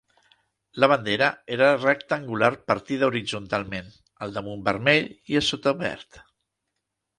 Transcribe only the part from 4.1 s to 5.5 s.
al damunt vermell i a